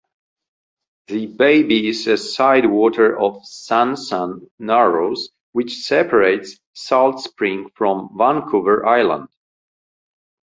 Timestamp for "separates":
5.83-6.57